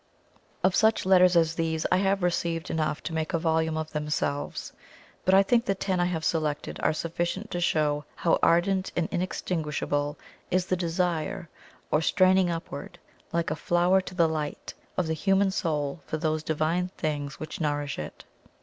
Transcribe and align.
Of 0.63 0.75
such 0.75 1.05
letters 1.05 1.35
as 1.37 1.53
these 1.53 1.85
I 1.91 1.97
have 1.97 2.23
received 2.23 2.71
enough 2.71 3.03
to 3.03 3.13
make 3.13 3.33
a 3.35 3.37
volume 3.37 3.77
of 3.77 3.91
themselves; 3.91 4.73
but 5.25 5.35
I 5.35 5.43
think 5.43 5.63
the 5.63 5.75
ten 5.75 5.99
I 5.99 6.05
have 6.05 6.25
selected 6.25 6.79
are 6.81 6.91
sufficient 6.91 7.51
to 7.51 7.61
show 7.61 8.05
how 8.15 8.39
ardent 8.41 8.91
and 8.95 9.07
inextinguishable 9.11 10.17
is 10.49 10.65
the 10.65 10.75
desire 10.75 11.49
or 11.91 12.01
STRAINING 12.01 12.49
UPWARD, 12.49 12.97
like 13.31 13.51
a 13.51 13.55
flower 13.55 14.01
to 14.01 14.15
the 14.15 14.27
light, 14.27 14.73
of 14.97 15.05
the 15.05 15.13
human 15.13 15.51
Soul 15.51 16.01
for 16.07 16.17
those 16.17 16.41
divine 16.41 16.87
things 16.97 17.39
which 17.39 17.61
nourish 17.61 17.99
it. 17.99 18.25